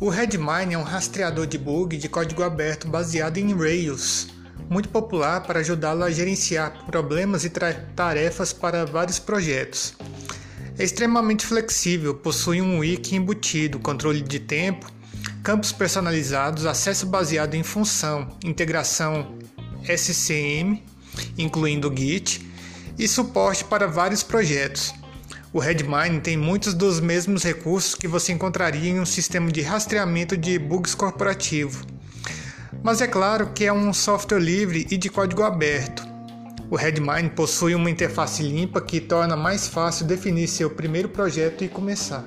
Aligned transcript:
O 0.00 0.08
Redmine 0.08 0.72
é 0.72 0.78
um 0.78 0.82
rastreador 0.82 1.46
de 1.46 1.58
bug 1.58 1.98
de 1.98 2.08
código 2.08 2.42
aberto 2.42 2.88
baseado 2.88 3.36
em 3.36 3.54
Rails, 3.54 4.28
muito 4.70 4.88
popular 4.88 5.42
para 5.42 5.60
ajudá-lo 5.60 6.02
a 6.02 6.10
gerenciar 6.10 6.86
problemas 6.86 7.44
e 7.44 7.50
tarefas 7.50 8.50
para 8.50 8.86
vários 8.86 9.18
projetos. 9.18 9.94
É 10.78 10.84
extremamente 10.84 11.44
flexível, 11.44 12.14
possui 12.14 12.62
um 12.62 12.78
wiki 12.78 13.14
embutido, 13.14 13.78
controle 13.78 14.22
de 14.22 14.40
tempo, 14.40 14.90
campos 15.42 15.70
personalizados, 15.70 16.64
acesso 16.64 17.04
baseado 17.04 17.54
em 17.54 17.62
função, 17.62 18.26
integração 18.42 19.38
SCM, 19.84 20.82
incluindo 21.36 21.94
Git, 21.94 22.50
e 22.98 23.06
suporte 23.06 23.64
para 23.64 23.86
vários 23.86 24.22
projetos. 24.22 24.94
O 25.52 25.58
Redmine 25.58 26.20
tem 26.20 26.36
muitos 26.36 26.74
dos 26.74 27.00
mesmos 27.00 27.42
recursos 27.42 27.96
que 27.96 28.06
você 28.06 28.32
encontraria 28.32 28.88
em 28.88 29.00
um 29.00 29.04
sistema 29.04 29.50
de 29.50 29.60
rastreamento 29.62 30.36
de 30.36 30.56
bugs 30.60 30.94
corporativo. 30.94 31.84
Mas 32.84 33.00
é 33.00 33.08
claro 33.08 33.48
que 33.52 33.64
é 33.64 33.72
um 33.72 33.92
software 33.92 34.38
livre 34.38 34.86
e 34.92 34.96
de 34.96 35.08
código 35.10 35.42
aberto. 35.42 36.06
O 36.70 36.76
Redmine 36.76 37.30
possui 37.30 37.74
uma 37.74 37.90
interface 37.90 38.44
limpa 38.44 38.80
que 38.80 39.00
torna 39.00 39.36
mais 39.36 39.66
fácil 39.66 40.06
definir 40.06 40.46
seu 40.46 40.70
primeiro 40.70 41.08
projeto 41.08 41.64
e 41.64 41.68
começar. 41.68 42.24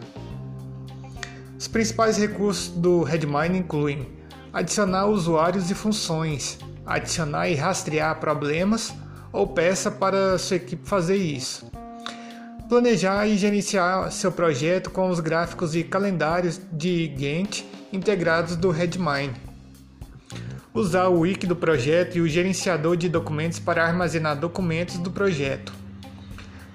Os 1.58 1.66
principais 1.66 2.18
recursos 2.18 2.68
do 2.68 3.04
Redmine 3.04 3.60
incluem 3.60 4.06
adicionar 4.52 5.06
usuários 5.06 5.72
e 5.72 5.74
funções, 5.74 6.58
adicionar 6.86 7.48
e 7.48 7.56
rastrear 7.56 8.20
problemas 8.20 8.94
ou 9.32 9.48
peça 9.48 9.90
para 9.90 10.38
sua 10.38 10.58
equipe 10.58 10.86
fazer 10.86 11.16
isso 11.16 11.66
planejar 12.74 13.28
e 13.28 13.38
gerenciar 13.38 14.12
seu 14.12 14.32
projeto 14.32 14.90
com 14.90 15.08
os 15.08 15.20
gráficos 15.20 15.76
e 15.76 15.84
calendários 15.84 16.60
de 16.72 17.08
Gantt 17.08 17.64
integrados 17.94 18.56
do 18.56 18.72
Redmine. 18.72 19.36
Usar 20.74 21.08
o 21.10 21.20
wiki 21.20 21.46
do 21.46 21.56
projeto 21.56 22.18
e 22.18 22.22
o 22.22 22.28
gerenciador 22.28 22.98
de 22.98 23.08
documentos 23.08 23.60
para 23.60 23.86
armazenar 23.86 24.40
documentos 24.40 24.98
do 24.98 25.12
projeto. 25.12 25.72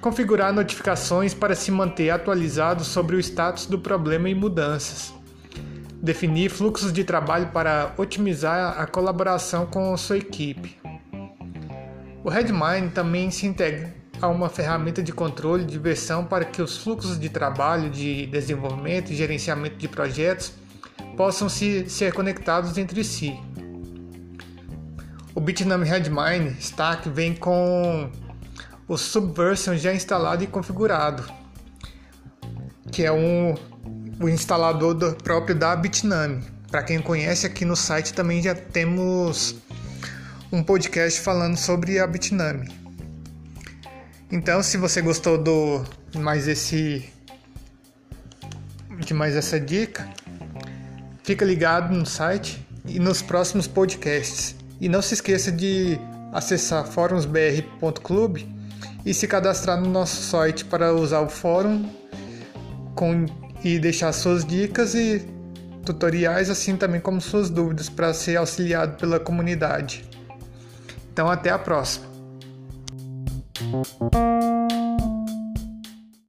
Configurar 0.01 0.53
notificações 0.53 1.35
para 1.35 1.57
se 1.57 1.73
manter 1.73 2.11
atualizado 2.11 2.85
sobre 2.85 3.17
o 3.17 3.19
status 3.19 3.67
do 3.67 3.81
problema 3.81 4.31
e 4.31 4.37
mudanças. 4.37 5.13
Definir 6.01 6.49
fluxos 6.49 6.93
de 6.93 7.03
trabalho 7.03 7.49
para 7.49 7.93
otimizar 7.97 8.81
a 8.81 8.87
colaboração 8.87 9.67
com 9.67 9.97
sua 9.97 10.19
equipe. 10.19 10.77
O 12.23 12.31
Redmine 12.31 12.91
também 12.91 13.33
se 13.33 13.47
integra 13.47 13.99
a 14.21 14.29
uma 14.29 14.49
ferramenta 14.49 15.03
de 15.03 15.13
controle 15.13 15.65
de 15.65 15.79
versão 15.79 16.25
para 16.25 16.45
que 16.45 16.61
os 16.61 16.77
fluxos 16.79 17.19
de 17.19 17.29
trabalho, 17.29 17.91
de 17.91 18.27
desenvolvimento 18.27 19.11
e 19.11 19.17
gerenciamento 19.17 19.77
de 19.77 19.89
projetos 19.89 20.53
possam 21.17 21.49
se, 21.49 21.89
ser 21.89 22.13
conectados 22.13 22.77
entre 22.79 23.03
si. 23.05 23.39
O 25.35 25.41
Bitnami 25.41 25.85
Redmine 25.85 26.57
Stack 26.59 27.09
vem 27.09 27.35
com 27.35 28.11
o 28.89 28.97
Subversion 28.97 29.77
já 29.77 29.95
instalado 29.95 30.43
e 30.43 30.47
configurado, 30.47 31.23
que 32.91 33.05
é 33.05 33.13
um, 33.13 33.55
o 34.21 34.29
instalador 34.29 34.95
do, 34.95 35.15
próprio 35.15 35.55
da 35.55 35.77
Bitnami. 35.77 36.43
Para 36.71 36.83
quem 36.83 37.01
conhece, 37.01 37.47
aqui 37.47 37.65
no 37.65 37.77
site 37.77 38.13
também 38.13 38.43
já 38.43 38.55
temos 38.55 39.55
um 40.51 40.63
podcast 40.63 41.21
falando 41.21 41.57
sobre 41.57 41.99
a 41.99 42.07
Bitnami. 42.07 42.78
Então, 44.31 44.63
se 44.63 44.77
você 44.77 45.01
gostou 45.01 45.39
do 45.39 45.83
mais 46.15 46.47
esse 46.47 47.09
de 49.01 49.15
mais 49.15 49.35
essa 49.35 49.59
dica, 49.59 50.07
fica 51.23 51.45
ligado 51.45 51.95
no 51.95 52.05
site 52.05 52.67
e 52.85 52.99
nos 52.99 53.23
próximos 53.23 53.67
podcasts. 53.67 54.55
E 54.81 54.89
não 54.89 55.01
se 55.01 55.15
esqueça 55.15 55.51
de 55.51 55.99
acessar 56.33 56.87
fórumsbr.club 56.87 58.41
e 59.07 59.15
se 59.15 59.27
cadastrar 59.27 59.81
no 59.81 59.89
nosso 59.89 60.21
site 60.23 60.65
para 60.65 60.93
usar 60.93 61.21
o 61.21 61.29
fórum 61.29 61.91
com, 62.95 63.25
e 63.65 63.79
deixar 63.79 64.13
suas 64.13 64.45
dicas 64.45 64.95
e 64.95 65.27
tutoriais, 65.87 66.51
assim 66.51 66.77
também 66.77 67.01
como 67.01 67.19
suas 67.19 67.49
dúvidas 67.49 67.89
para 67.89 68.13
ser 68.13 68.37
auxiliado 68.37 68.99
pela 68.99 69.19
comunidade. 69.19 70.05
Então 71.13 71.31
até 71.31 71.49
a 71.49 71.59
próxima. 71.59 72.18
You. 73.61 74.58